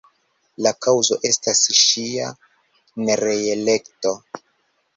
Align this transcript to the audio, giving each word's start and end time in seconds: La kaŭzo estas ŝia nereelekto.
La 0.67 0.71
kaŭzo 0.85 1.17
estas 1.29 1.61
ŝia 1.81 2.31
nereelekto. 3.05 4.19